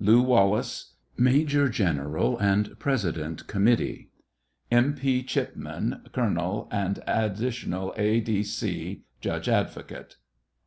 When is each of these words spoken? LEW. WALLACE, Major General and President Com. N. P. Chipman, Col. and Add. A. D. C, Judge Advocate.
LEW. 0.00 0.22
WALLACE, 0.22 0.94
Major 1.18 1.68
General 1.68 2.38
and 2.38 2.78
President 2.78 3.46
Com. 3.46 3.68
N. 4.70 4.94
P. 4.94 5.22
Chipman, 5.22 6.06
Col. 6.14 6.66
and 6.72 6.98
Add. 7.06 7.38
A. 7.42 8.20
D. 8.22 8.42
C, 8.42 9.02
Judge 9.20 9.50
Advocate. 9.50 10.16